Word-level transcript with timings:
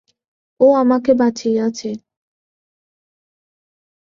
ও 0.59 0.67
আমাকে 0.73 1.11
বাঁচিয়েছে। 1.13 1.89